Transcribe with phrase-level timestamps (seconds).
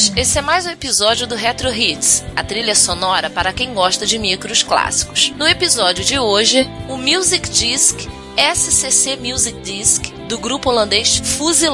[0.00, 4.06] amigos, esse é mais um episódio do Retro Hits, a trilha sonora para quem gosta
[4.06, 5.30] de micros clássicos.
[5.36, 11.68] No episódio de hoje, o Music Disc SCC Music Disc do grupo holandês Fuzzy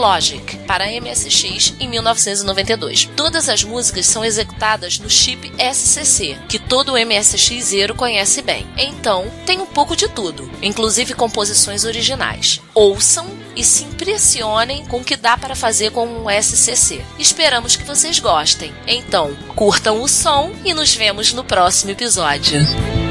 [0.66, 3.08] Para MSX em 1992.
[3.16, 8.66] Todas as músicas são executadas no chip SCC, que todo MSXero conhece bem.
[8.76, 12.60] Então, tem um pouco de tudo, inclusive composições originais.
[12.74, 17.02] Ouçam e se impressionem com o que dá para fazer com um SCC.
[17.18, 18.72] Esperamos que vocês gostem.
[18.86, 23.05] Então, curtam o som e nos vemos no próximo episódio.